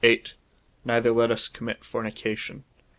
Neither 0.83 1.11
let 1.11 1.29
us 1.29 1.47
commit 1.47 1.85
fornication. 1.85 2.63